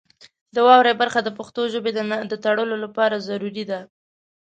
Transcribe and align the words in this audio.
د 0.55 0.57
واورئ 0.67 0.93
برخه 1.01 1.19
د 1.23 1.29
پښتو 1.37 1.61
ژبې 1.73 1.91
د 2.31 2.33
تړلو 2.43 2.75
لپاره 2.83 3.23
ضروري 3.27 3.63
ده. 3.71 3.79